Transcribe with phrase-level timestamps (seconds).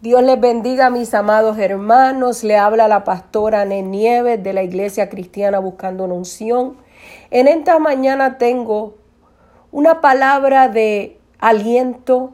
[0.00, 2.44] Dios les bendiga, mis amados hermanos.
[2.44, 6.76] Le habla la pastora Ane Nieves de la Iglesia Cristiana Buscando una Unción.
[7.32, 8.94] En esta mañana tengo
[9.72, 12.30] una palabra de aliento,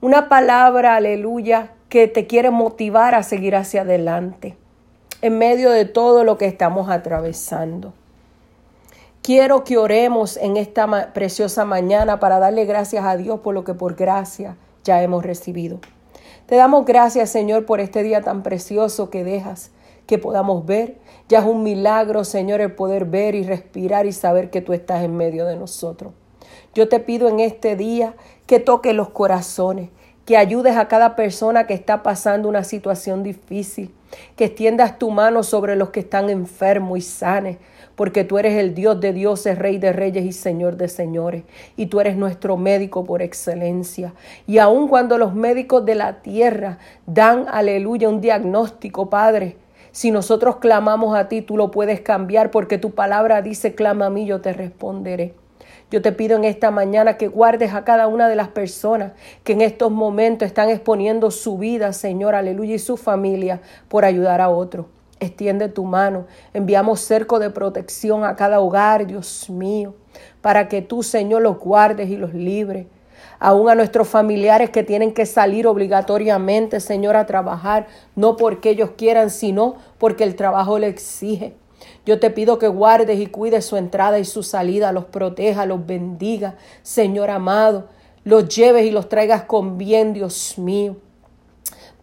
[0.00, 4.56] una palabra, aleluya, que te quiere motivar a seguir hacia adelante
[5.20, 7.94] en medio de todo lo que estamos atravesando.
[9.22, 13.74] Quiero que oremos en esta preciosa mañana para darle gracias a Dios por lo que
[13.74, 15.80] por gracia ya hemos recibido.
[16.48, 19.70] Te damos gracias, Señor, por este día tan precioso que dejas
[20.06, 20.96] que podamos ver.
[21.28, 25.04] Ya es un milagro, Señor, el poder ver y respirar y saber que tú estás
[25.04, 26.14] en medio de nosotros.
[26.74, 28.14] Yo te pido en este día
[28.46, 29.90] que toques los corazones,
[30.24, 33.94] que ayudes a cada persona que está pasando una situación difícil,
[34.34, 37.58] que extiendas tu mano sobre los que están enfermos y sanes,
[37.98, 41.42] porque tú eres el Dios de dioses, Rey de reyes y Señor de señores,
[41.76, 44.14] y tú eres nuestro médico por excelencia.
[44.46, 49.56] Y aun cuando los médicos de la tierra dan, aleluya, un diagnóstico, Padre,
[49.90, 54.10] si nosotros clamamos a ti, tú lo puedes cambiar, porque tu palabra dice, clama a
[54.10, 55.34] mí, yo te responderé.
[55.90, 59.54] Yo te pido en esta mañana que guardes a cada una de las personas que
[59.54, 64.50] en estos momentos están exponiendo su vida, Señor, aleluya, y su familia por ayudar a
[64.50, 64.86] otros.
[65.20, 66.26] Extiende tu mano.
[66.54, 69.94] Enviamos cerco de protección a cada hogar, Dios mío,
[70.40, 72.86] para que tú, Señor, los guardes y los libres.
[73.40, 77.86] Aún a nuestros familiares que tienen que salir obligatoriamente, Señor, a trabajar,
[78.16, 81.54] no porque ellos quieran, sino porque el trabajo le exige.
[82.04, 85.86] Yo te pido que guardes y cuides su entrada y su salida, los proteja, los
[85.86, 87.88] bendiga, Señor amado,
[88.24, 90.96] los lleves y los traigas con bien, Dios mío.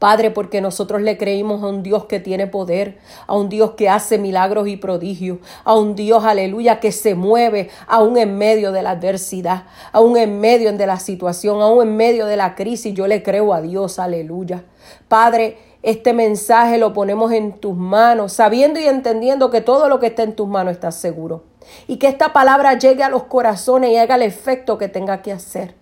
[0.06, 3.90] Padre, porque nosotros le creímos a un Dios que tiene poder, a un Dios que
[3.90, 8.84] hace milagros y prodigios, a un Dios, aleluya, que se mueve aún en medio de
[8.84, 12.94] la adversidad, aún en medio de la situación, aún en medio de la crisis.
[12.94, 14.64] Yo le creo a Dios, aleluya.
[15.08, 20.06] Padre, este mensaje lo ponemos en tus manos, sabiendo y entendiendo que todo lo que
[20.06, 21.46] está en tus manos está seguro.
[21.88, 25.32] Y que esta palabra llegue a los corazones y haga el efecto que tenga que
[25.32, 25.74] hacer.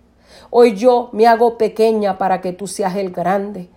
[0.48, 3.68] Hoy yo me hago pequeña para que tú seas el grande.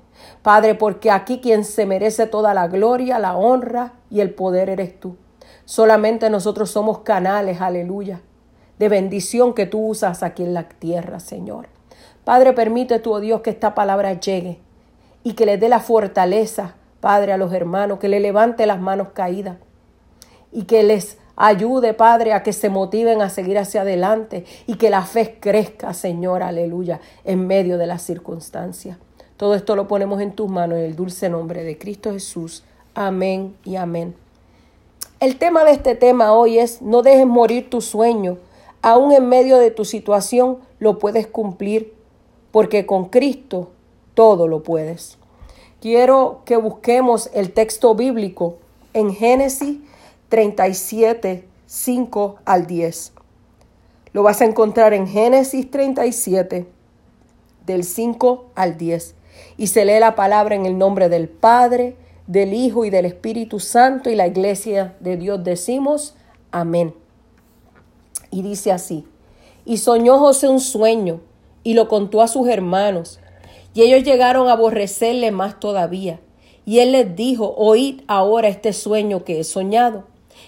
[0.48, 4.98] Padre, porque aquí quien se merece toda la gloria, la honra y el poder eres
[4.98, 5.18] tú.
[5.66, 8.22] Solamente nosotros somos canales, aleluya,
[8.80, 11.68] de bendición que tú usas aquí en la tierra, Señor.
[12.24, 14.62] Padre, permite tú, oh Dios, que esta palabra llegue
[15.22, 19.10] y que le dé la fortaleza, Padre, a los hermanos, que le levante las manos
[19.10, 19.58] caídas
[20.54, 24.90] y que les ayude, Padre, a que se motiven a seguir hacia adelante y que
[24.90, 28.98] la fe crezca, Señor, aleluya, en medio de las circunstancias.
[29.38, 32.64] Todo esto lo ponemos en tus manos en el dulce nombre de Cristo Jesús.
[32.96, 34.16] Amén y amén.
[35.20, 38.40] El tema de este tema hoy es no dejes morir tu sueño.
[38.82, 41.94] Aún en medio de tu situación lo puedes cumplir
[42.52, 43.70] porque con Cristo
[44.16, 45.20] todo lo puedes.
[45.82, 48.58] Quiero que busquemos el texto bíblico
[48.94, 49.78] en Génesis
[50.30, 53.14] 37, 5 al 10.
[54.14, 56.66] Lo vas a encontrar en Génesis 37,
[57.68, 59.14] del 5 al 10
[59.58, 61.96] y se lee la palabra en el nombre del Padre,
[62.28, 66.16] del Hijo y del Espíritu Santo y la iglesia de Dios decimos
[66.52, 66.94] amén.
[68.32, 69.06] Y dice así,
[69.66, 71.22] y soñó José un sueño
[71.64, 73.20] y lo contó a sus hermanos,
[73.74, 76.20] y ellos llegaron a aborrecerle más todavía.
[76.66, 80.06] Y él les dijo, oíd ahora este sueño que he soñado.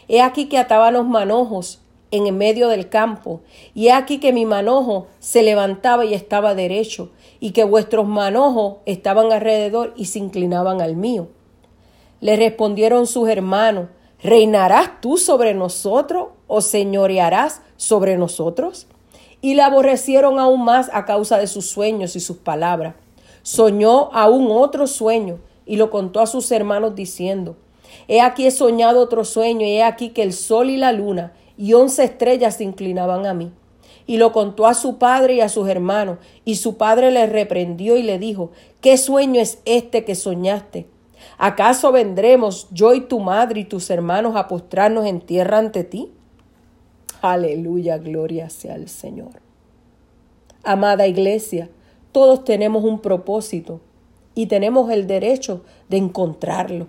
[0.08, 1.80] He aquí que ataba los manojos
[2.12, 3.42] en el medio del campo,
[3.74, 8.78] y he aquí que mi manojo se levantaba y estaba derecho, y que vuestros manojos
[8.86, 11.28] estaban alrededor y se inclinaban al mío.
[12.22, 13.88] Le respondieron sus hermanos,
[14.22, 18.88] ¿reinarás tú sobre nosotros o señorearás sobre nosotros?
[19.42, 22.96] Y le aborrecieron aún más a causa de sus sueños y sus palabras.
[23.42, 27.56] Soñó aún otro sueño y lo contó a sus hermanos diciendo,
[28.08, 31.34] He aquí he soñado otro sueño y he aquí que el sol y la luna
[31.60, 33.52] y once estrellas se inclinaban a mí.
[34.08, 37.98] Y lo contó a su padre y a sus hermanos, y su padre le reprendió
[37.98, 40.88] y le dijo, ¿qué sueño es este que soñaste?
[41.38, 46.10] ¿Acaso vendremos yo y tu madre y tus hermanos a postrarnos en tierra ante ti?
[47.22, 49.42] Aleluya, gloria sea al Señor.
[50.64, 51.70] Amada iglesia,
[52.14, 53.82] todos tenemos un propósito
[54.34, 56.88] y tenemos el derecho de encontrarlo,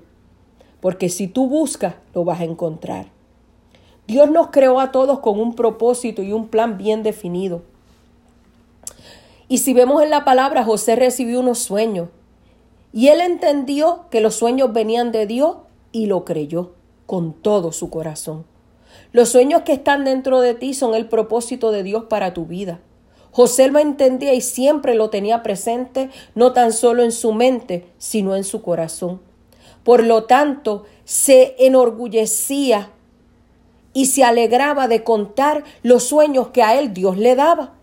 [0.80, 3.06] porque si tú buscas, lo vas a encontrar.
[4.10, 7.62] Dios nos creó a todos con un propósito y un plan bien definido.
[9.46, 12.08] Y si vemos en la palabra, José recibió unos sueños
[12.92, 15.58] y él entendió que los sueños venían de Dios
[15.92, 16.72] y lo creyó
[17.06, 18.44] con todo su corazón.
[19.12, 22.80] Los sueños que están dentro de ti son el propósito de Dios para tu vida.
[23.30, 28.34] José lo entendía y siempre lo tenía presente, no tan solo en su mente, sino
[28.34, 29.20] en su corazón.
[29.84, 32.90] Por lo tanto, se enorgullecía
[34.00, 37.74] y se alegraba de contar los sueños que a él Dios le daba,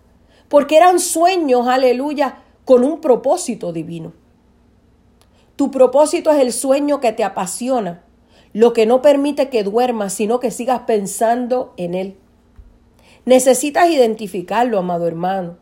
[0.50, 4.14] porque eran sueños, aleluya, con un propósito divino.
[5.56, 8.04] Tu propósito es el sueño que te apasiona,
[8.52, 12.18] lo que no permite que duermas, sino que sigas pensando en él.
[13.26, 15.58] Necesitas identificarlo, amado hermano.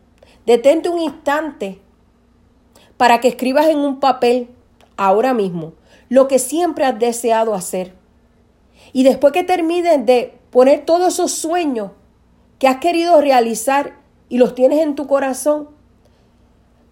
[0.45, 1.81] Detente un instante
[2.95, 4.47] para que escribas en un papel
[4.95, 5.73] ahora mismo
[6.07, 7.91] lo que siempre has deseado hacer.
[8.93, 11.91] Y después que termines de poner todos esos sueños
[12.59, 13.97] que has querido realizar
[14.29, 15.67] y los tienes en tu corazón,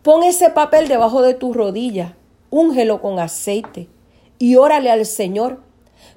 [0.01, 2.11] pon ese papel debajo de tus rodillas,
[2.49, 3.87] úngelo con aceite
[4.37, 5.61] y órale al Señor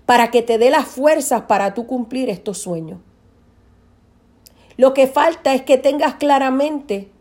[0.06, 2.98] para que te dé las fuerzas para tú cumplir estos sueños.
[4.76, 7.12] Lo que falta es que tengas claramente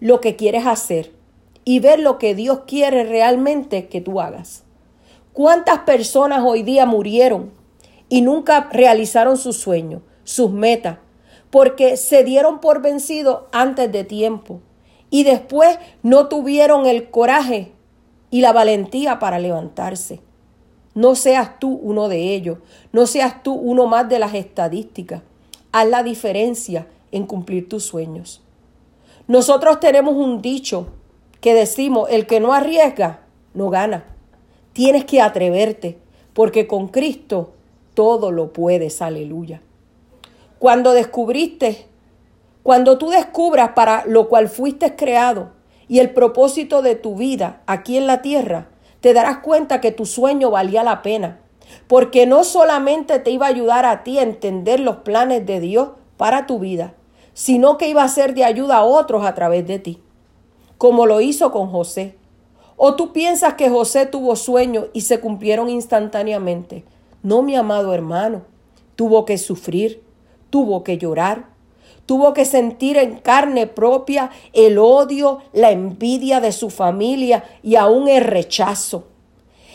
[0.00, 1.12] lo que quieres hacer
[1.66, 4.64] y ver lo que Dios quiere realmente que tú hagas.
[5.34, 7.60] ¿Cuántas personas hoy día murieron
[8.12, 10.98] y nunca realizaron sus sueños, sus metas,
[11.48, 14.60] porque se dieron por vencidos antes de tiempo
[15.08, 17.72] y después no tuvieron el coraje
[18.30, 20.20] y la valentía para levantarse?
[20.94, 22.58] No seas tú uno de ellos,
[22.92, 25.22] no seas tú uno más de las estadísticas.
[25.72, 28.42] Haz la diferencia en cumplir tus sueños.
[29.26, 30.88] Nosotros tenemos un dicho
[31.40, 33.20] que decimos, el que no arriesga,
[33.54, 34.04] no gana.
[34.74, 35.98] Tienes que atreverte,
[36.34, 37.54] porque con Cristo
[37.94, 39.62] todo lo puedes, aleluya.
[40.58, 41.86] Cuando descubriste,
[42.62, 45.50] cuando tú descubras para lo cual fuiste creado
[45.88, 48.68] y el propósito de tu vida aquí en la tierra,
[49.00, 51.40] te darás cuenta que tu sueño valía la pena,
[51.88, 55.88] porque no solamente te iba a ayudar a ti a entender los planes de Dios
[56.16, 56.94] para tu vida,
[57.34, 60.00] sino que iba a ser de ayuda a otros a través de ti,
[60.78, 62.16] como lo hizo con José.
[62.76, 66.84] ¿O tú piensas que José tuvo sueños y se cumplieron instantáneamente?
[67.22, 68.42] No, mi amado hermano,
[68.96, 70.02] tuvo que sufrir,
[70.50, 71.46] tuvo que llorar,
[72.06, 78.08] tuvo que sentir en carne propia el odio, la envidia de su familia y aún
[78.08, 79.06] el rechazo.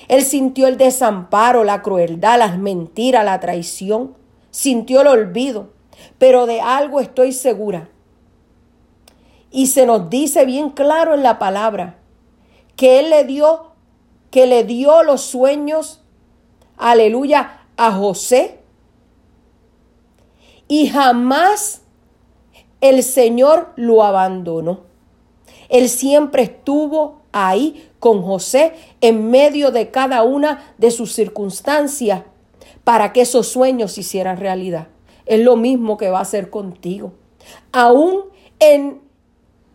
[0.08, 4.16] Él sintió el desamparo, la crueldad, las mentiras, la traición,
[4.52, 5.70] sintió el olvido,
[6.18, 7.90] pero de algo estoy segura.
[9.52, 11.98] Y se nos dice bien claro en la palabra
[12.76, 13.72] que Él le dio,
[14.32, 16.02] que le dio los sueños,
[16.78, 18.60] aleluya, a José.
[20.68, 21.82] Y jamás
[22.82, 24.82] el Señor lo abandonó.
[25.70, 32.24] Él siempre estuvo ahí con José en medio de cada una de sus circunstancias
[32.84, 34.88] para que esos sueños se hicieran realidad.
[35.26, 37.14] Es lo mismo que va a hacer contigo.
[37.72, 38.24] Aún
[38.60, 39.02] en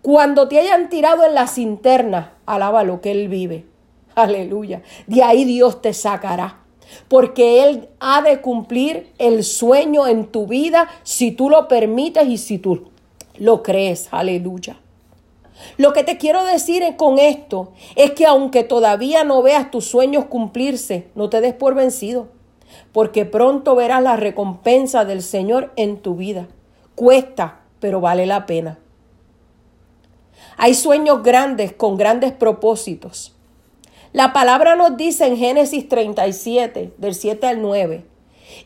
[0.01, 3.67] cuando te hayan tirado en la cinterna, alaba lo que Él vive.
[4.15, 4.83] Aleluya.
[5.07, 6.62] De ahí Dios te sacará.
[7.09, 12.39] Porque Él ha de cumplir el sueño en tu vida si tú lo permites y
[12.39, 12.91] si tú
[13.39, 14.09] lo crees.
[14.11, 14.79] Aleluya.
[15.77, 20.27] Lo que te quiero decir con esto es que aunque todavía no veas tus sueños
[20.27, 22.29] cumplirse, no te des por vencido,
[22.93, 26.49] porque pronto verás la recompensa del Señor en tu vida.
[26.95, 28.79] Cuesta, pero vale la pena.
[30.57, 33.35] Hay sueños grandes con grandes propósitos.
[34.13, 38.05] La palabra nos dice en Génesis 37, del 7 al 9,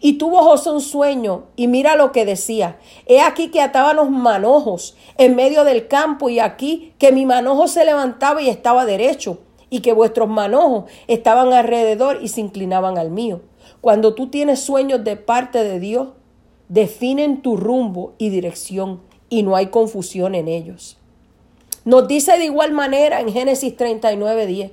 [0.00, 2.78] y tuvo José un sueño, y mira lo que decía.
[3.06, 7.84] He aquí que atábamos manojos en medio del campo, y aquí que mi manojo se
[7.84, 9.38] levantaba y estaba derecho,
[9.70, 13.42] y que vuestros manojos estaban alrededor y se inclinaban al mío.
[13.80, 16.08] Cuando tú tienes sueños de parte de Dios,
[16.68, 20.96] definen tu rumbo y dirección, y no hay confusión en ellos.
[21.84, 24.72] Nos dice de igual manera en Génesis 39, 10,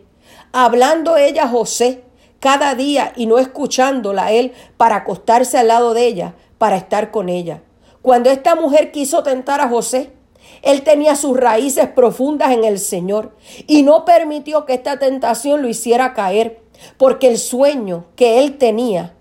[0.54, 2.04] hablando ella a José,
[2.40, 7.12] cada día y no escuchándola a él para acostarse al lado de ella, para estar
[7.12, 7.62] con ella.
[8.02, 10.12] Cuando esta mujer quiso tentar a José,
[10.62, 13.36] él tenía sus raíces profundas en el Señor
[13.68, 16.62] y no permitió que esta tentación lo hiciera caer,
[16.98, 19.16] porque el sueño que él tenía,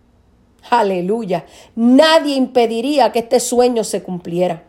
[0.68, 4.64] aleluya, nadie impediría que este sueño se cumpliera.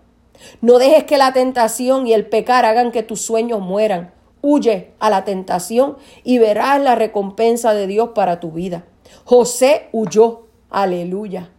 [0.62, 4.14] No dejes que la tentación y el pecar hagan que tus sueños mueran.
[4.46, 5.96] Huye a la tentación
[6.26, 8.84] y verás la recompensa de Dios para tu vida.
[9.24, 11.50] José huyó, aleluya.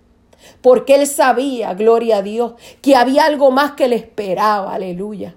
[0.60, 5.34] Porque él sabía, gloria a Dios, que había algo más que le esperaba, aleluya.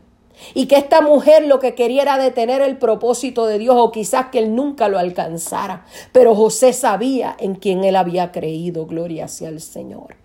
[0.56, 4.25] Y que esta mujer lo que quería era detener el propósito de Dios o quizás
[4.25, 5.86] que él nunca lo alcanzara.
[6.12, 10.18] Pero José sabía en quien él había creído, gloria hacia el Señor.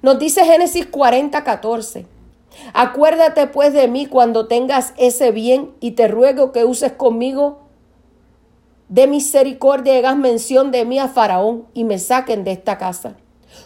[0.00, 2.15] Nos dice Génesis 40, 14.
[2.72, 7.66] Acuérdate pues de mí cuando tengas ese bien y te ruego que uses conmigo
[8.88, 13.16] de misericordia y hagas mención de mí a Faraón y me saquen de esta casa.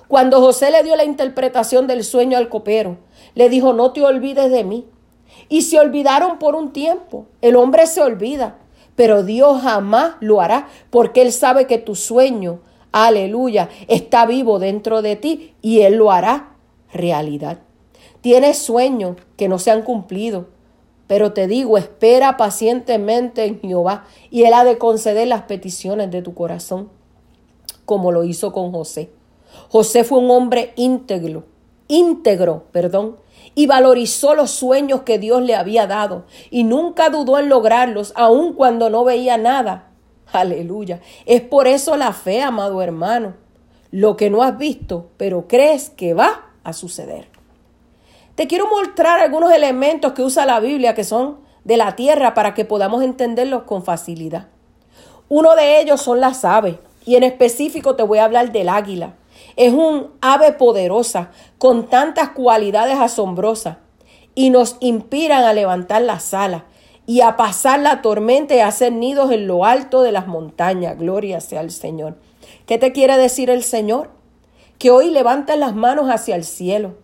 [0.08, 2.98] Cuando José le dio la interpretación del sueño al copero,
[3.34, 4.86] le dijo, no te olvides de mí.
[5.48, 7.26] Y se olvidaron por un tiempo.
[7.40, 8.58] El hombre se olvida,
[8.96, 12.60] pero Dios jamás lo hará porque Él sabe que tu sueño,
[12.92, 16.56] aleluya, está vivo dentro de ti y Él lo hará
[16.92, 17.58] realidad.
[18.20, 20.48] Tienes sueños que no se han cumplido,
[21.06, 26.22] pero te digo, espera pacientemente en Jehová y Él ha de conceder las peticiones de
[26.22, 26.90] tu corazón,
[27.84, 29.10] como lo hizo con José.
[29.70, 31.44] José fue un hombre íntegro,
[31.88, 33.16] íntegro, perdón,
[33.54, 38.52] y valorizó los sueños que Dios le había dado y nunca dudó en lograrlos, aun
[38.52, 39.88] cuando no veía nada.
[40.32, 41.00] Aleluya.
[41.26, 43.34] Es por eso la fe, amado hermano.
[43.90, 47.39] Lo que no has visto, pero crees que va a suceder.
[48.40, 52.54] Te quiero mostrar algunos elementos que usa la Biblia que son de la tierra para
[52.54, 54.48] que podamos entenderlos con facilidad.
[55.28, 59.16] Uno de ellos son las aves y en específico te voy a hablar del águila.
[59.56, 63.76] Es un ave poderosa con tantas cualidades asombrosas
[64.34, 66.62] y nos inspiran a levantar las alas
[67.04, 70.98] y a pasar la tormenta y a hacer nidos en lo alto de las montañas.
[70.98, 72.16] Gloria sea al Señor.
[72.64, 74.08] ¿Qué te quiere decir el Señor?
[74.78, 76.94] Que hoy levantes las manos hacia el cielo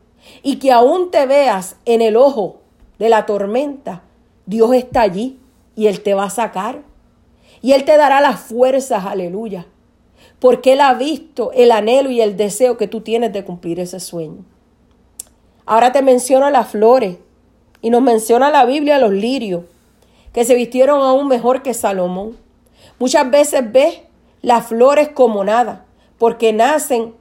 [0.42, 2.60] y que aún te veas en el ojo
[2.98, 4.02] de la tormenta.
[4.46, 5.38] Dios está allí
[5.74, 6.82] y Él te va a sacar.
[7.62, 9.66] Y Él te dará las fuerzas, aleluya,
[10.38, 14.00] porque Él ha visto el anhelo y el deseo que tú tienes de cumplir ese
[14.00, 14.44] sueño.
[15.64, 17.16] Ahora te menciona las flores
[17.82, 19.64] y nos menciona la Biblia los lirios,
[20.32, 22.36] que se vistieron aún mejor que Salomón.
[22.98, 24.00] Muchas veces ves
[24.42, 25.84] las flores como nada,
[26.18, 27.14] porque nacen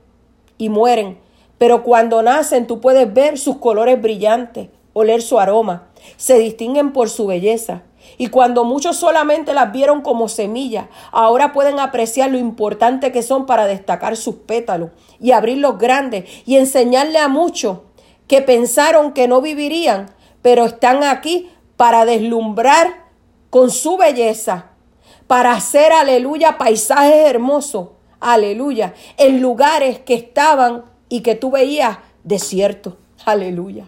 [0.57, 1.17] y mueren,
[1.57, 7.09] pero cuando nacen tú puedes ver sus colores brillantes, oler su aroma, se distinguen por
[7.09, 7.83] su belleza.
[8.17, 13.45] Y cuando muchos solamente las vieron como semillas, ahora pueden apreciar lo importante que son
[13.45, 17.79] para destacar sus pétalos y abrirlos grandes y enseñarle a muchos
[18.27, 23.05] que pensaron que no vivirían, pero están aquí para deslumbrar
[23.50, 24.71] con su belleza,
[25.27, 32.97] para hacer, aleluya, paisajes hermosos, aleluya, en lugares que estaban y que tú veías desierto,
[33.25, 33.85] aleluya.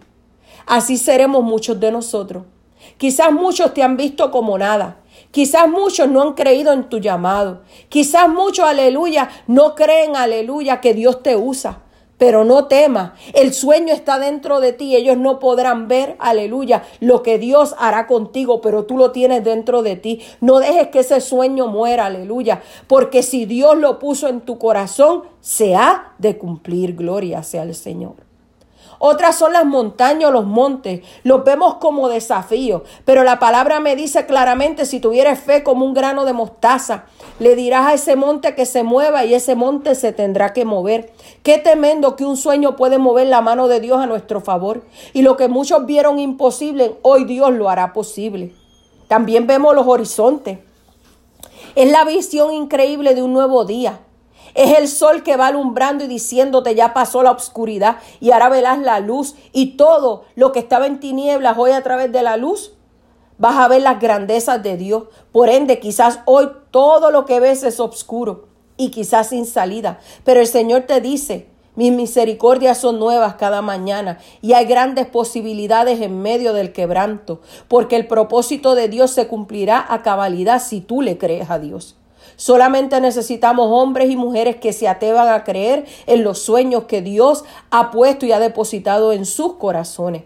[0.66, 2.44] Así seremos muchos de nosotros
[2.96, 4.96] Quizás muchos te han visto como nada.
[5.30, 7.62] Quizás muchos no han creído en tu llamado.
[7.88, 11.82] Quizás muchos, aleluya, no creen, aleluya, que Dios te usa.
[12.18, 14.96] Pero no temas, el sueño está dentro de ti.
[14.96, 19.82] Ellos no podrán ver, aleluya, lo que Dios hará contigo, pero tú lo tienes dentro
[19.82, 20.20] de ti.
[20.40, 25.22] No dejes que ese sueño muera, aleluya, porque si Dios lo puso en tu corazón,
[25.40, 26.96] se ha de cumplir.
[26.96, 28.27] Gloria sea el Señor.
[28.98, 31.02] Otras son las montañas o los montes.
[31.22, 32.82] Los vemos como desafíos.
[33.04, 37.04] Pero la palabra me dice claramente, si tuvieres fe como un grano de mostaza,
[37.38, 41.12] le dirás a ese monte que se mueva y ese monte se tendrá que mover.
[41.42, 44.82] Qué tremendo que un sueño puede mover la mano de Dios a nuestro favor.
[45.12, 48.54] Y lo que muchos vieron imposible, hoy Dios lo hará posible.
[49.06, 50.58] También vemos los horizontes.
[51.74, 54.00] Es la visión increíble de un nuevo día.
[54.58, 58.80] Es el sol que va alumbrando y diciéndote ya pasó la oscuridad y ahora verás
[58.80, 62.72] la luz y todo lo que estaba en tinieblas hoy a través de la luz.
[63.38, 65.04] Vas a ver las grandezas de Dios.
[65.30, 70.00] Por ende, quizás hoy todo lo que ves es oscuro y quizás sin salida.
[70.24, 71.46] Pero el Señor te dice,
[71.76, 77.94] mis misericordias son nuevas cada mañana y hay grandes posibilidades en medio del quebranto, porque
[77.94, 81.97] el propósito de Dios se cumplirá a cabalidad si tú le crees a Dios.
[82.38, 87.44] Solamente necesitamos hombres y mujeres que se atrevan a creer en los sueños que Dios
[87.70, 90.22] ha puesto y ha depositado en sus corazones.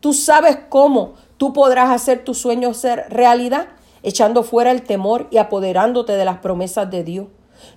[0.00, 3.68] Tú sabes cómo tú podrás hacer tus sueños ser realidad,
[4.02, 7.28] echando fuera el temor y apoderándote de las promesas de Dios,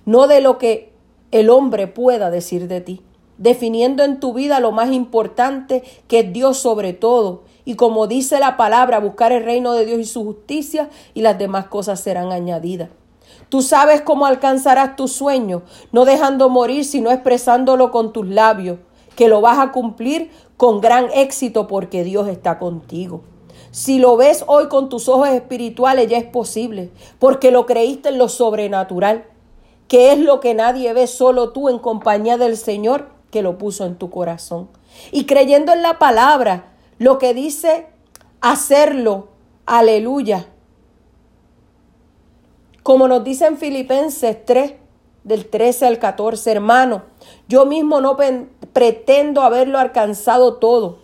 [0.04, 0.92] no de lo que
[1.30, 3.02] el hombre pueda decir de ti,
[3.38, 7.44] definiendo en tu vida lo más importante que es Dios sobre todo.
[7.64, 11.38] Y como dice la palabra, buscar el reino de Dios y su justicia y las
[11.38, 12.88] demás cosas serán añadidas.
[13.50, 18.78] Tú sabes cómo alcanzarás tu sueño, no dejando morir, sino expresándolo con tus labios,
[19.16, 23.22] que lo vas a cumplir con gran éxito porque Dios está contigo.
[23.72, 28.18] Si lo ves hoy con tus ojos espirituales, ya es posible, porque lo creíste en
[28.18, 29.24] lo sobrenatural,
[29.88, 33.84] que es lo que nadie ve, solo tú en compañía del Señor que lo puso
[33.84, 34.68] en tu corazón.
[35.10, 37.88] Y creyendo en la palabra, lo que dice
[38.40, 39.28] hacerlo,
[39.66, 40.46] aleluya,
[42.90, 44.74] como nos dice en Filipenses 3,
[45.22, 47.04] del 13 al 14, hermano,
[47.46, 48.16] yo mismo no
[48.72, 50.98] pretendo haberlo alcanzado todo,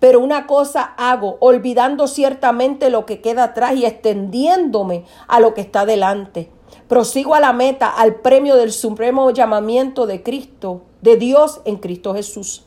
[0.00, 5.60] Pero una cosa hago, olvidando ciertamente lo que queda atrás y extendiéndome a lo que
[5.60, 6.50] está delante.
[6.88, 12.14] Prosigo a la meta, al premio del supremo llamamiento de Cristo, de Dios en Cristo
[12.14, 12.64] Jesús.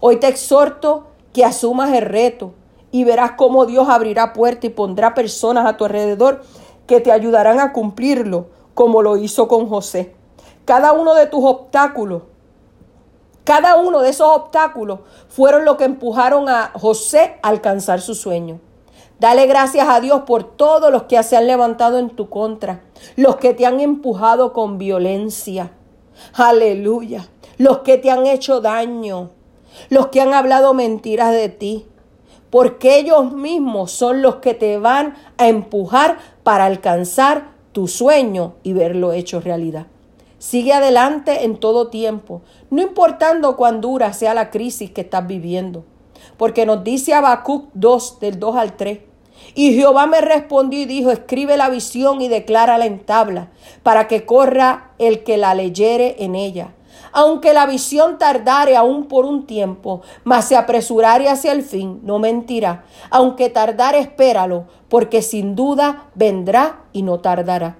[0.00, 2.52] Hoy te exhorto que asumas el reto
[2.90, 6.42] y verás cómo Dios abrirá puertas y pondrá personas a tu alrededor
[6.92, 10.14] que te ayudarán a cumplirlo, como lo hizo con José.
[10.66, 12.24] Cada uno de tus obstáculos
[13.44, 18.60] cada uno de esos obstáculos fueron lo que empujaron a José a alcanzar su sueño.
[19.18, 22.82] Dale gracias a Dios por todos los que se han levantado en tu contra,
[23.16, 25.72] los que te han empujado con violencia.
[26.34, 27.28] Aleluya.
[27.58, 29.30] Los que te han hecho daño,
[29.88, 31.86] los que han hablado mentiras de ti,
[32.52, 38.74] porque ellos mismos son los que te van a empujar para alcanzar tu sueño y
[38.74, 39.86] verlo hecho realidad.
[40.38, 45.84] Sigue adelante en todo tiempo, no importando cuán dura sea la crisis que estás viviendo.
[46.36, 48.98] Porque nos dice Habacuc 2, del 2 al 3.
[49.54, 53.48] Y Jehová me respondió y dijo, escribe la visión y declárala en tabla,
[53.82, 56.74] para que corra el que la leyere en ella.
[57.12, 62.18] Aunque la visión tardare aún por un tiempo, mas se apresurare hacia el fin, no
[62.18, 62.84] mentirá.
[63.10, 67.76] Aunque tardare, espéralo, porque sin duda vendrá y no tardará.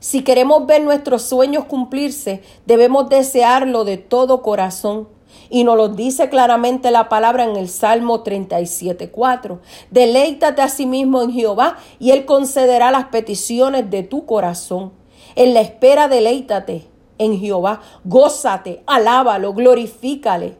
[0.00, 5.08] Si queremos ver nuestros sueños cumplirse, debemos desearlo de todo corazón.
[5.50, 9.58] Y nos lo dice claramente la palabra en el Salmo 37.4.
[9.90, 14.92] Deleítate a sí mismo en Jehová y Él concederá las peticiones de tu corazón.
[15.36, 16.89] En la espera deleítate
[17.20, 20.56] en Jehová, gózate, alábalo, glorifícale,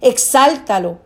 [0.00, 0.98] exáltalo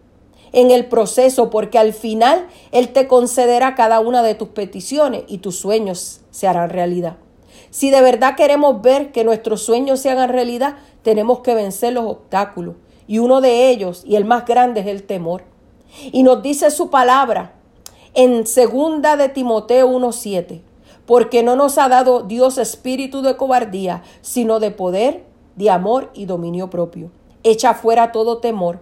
[0.52, 5.38] en el proceso, porque al final Él te concederá cada una de tus peticiones y
[5.38, 7.18] tus sueños se harán realidad.
[7.70, 12.06] Si de verdad queremos ver que nuestros sueños se hagan realidad, tenemos que vencer los
[12.06, 12.76] obstáculos.
[13.06, 15.44] Y uno de ellos, y el más grande, es el temor.
[16.10, 17.54] Y nos dice su palabra
[18.14, 20.62] en segunda de Timoteo 1:7,
[21.10, 25.24] porque no nos ha dado Dios espíritu de cobardía, sino de poder,
[25.56, 27.10] de amor y dominio propio.
[27.42, 28.78] Echa fuera todo temor.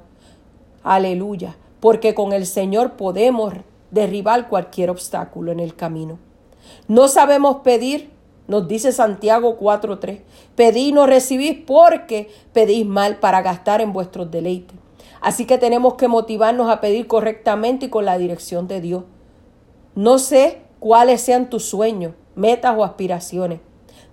[0.82, 3.54] Aleluya, porque con el Señor podemos
[3.90, 6.18] derribar cualquier obstáculo en el camino.
[6.86, 8.10] No sabemos pedir
[8.46, 10.20] nos dice Santiago 4.3.
[10.54, 14.76] Pedí y no recibís porque pedís mal para gastar en vuestros deleites.
[15.22, 19.04] Así que tenemos que motivarnos a pedir correctamente y con la dirección de Dios.
[19.94, 23.60] No sé cuáles sean tus sueños, metas o aspiraciones,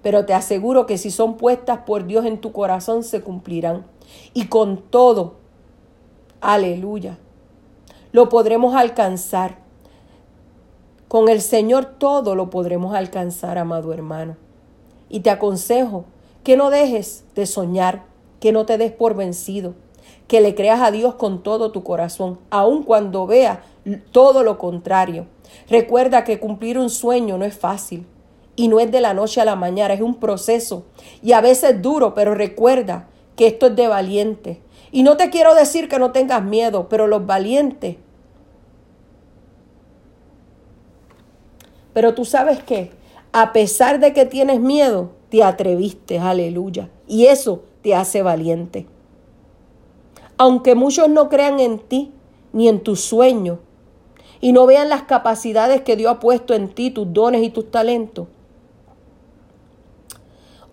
[0.02, 3.86] pero te aseguro que si son puestas por Dios en tu corazón se cumplirán.
[4.34, 5.36] Y con todo,
[6.42, 7.18] aleluya,
[8.12, 9.66] lo podremos alcanzar
[11.08, 14.36] con el Señor todo lo podremos alcanzar, amado hermano.
[15.08, 16.04] Y te aconsejo
[16.44, 18.04] que no dejes de soñar,
[18.40, 19.76] que no te des por vencido,
[20.28, 23.64] que le creas a Dios con todo tu corazón, aun cuando vea
[24.12, 25.28] todo lo contrario.
[25.70, 28.06] Recuerda que cumplir un sueño no es fácil
[28.56, 30.86] y no es de la noche a la mañana, es un proceso
[31.22, 34.62] y a veces duro, pero recuerda que esto es de valiente.
[34.92, 37.98] Y no te quiero decir que no tengas miedo, pero los valientes
[41.96, 42.92] Pero tú sabes que
[43.32, 46.90] a pesar de que tienes miedo, te atreviste, aleluya.
[47.08, 48.86] Y eso te hace valiente.
[50.36, 52.12] Aunque muchos no crean en ti
[52.52, 53.60] ni en tus sueños
[54.42, 57.72] y no vean las capacidades que Dios ha puesto en ti, tus dones y tus
[57.72, 58.28] talentos,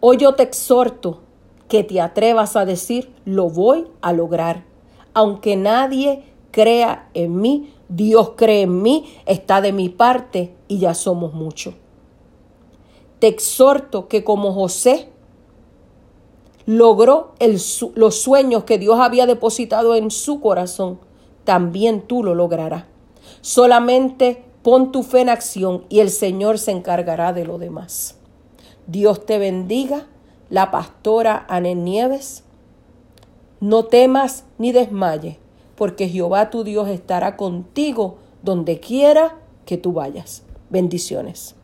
[0.01, 1.21] hoy yo te exhorto
[1.69, 4.65] que te atrevas a decir, lo voy a lograr.
[5.15, 10.95] Aunque nadie crea en mí, Dios cree en mí, está de mi parte y ya
[10.95, 11.75] somos muchos.
[13.21, 15.09] Te exhorto que como José
[16.67, 17.33] logró
[17.95, 20.99] los sueños que Dios había depositado en su corazón,
[21.45, 22.92] también tú lo lograrás.
[23.43, 28.17] Solamente pon tu fe en acción y el Señor se encargará de lo demás.
[28.87, 30.07] Dios te bendiga,
[30.49, 32.45] la pastora Anen Nieves.
[33.61, 35.37] No temas ni desmayes
[35.75, 40.45] porque Jehová tu Dios estará contigo donde quiera que tú vayas.
[40.71, 41.57] Bendiciones.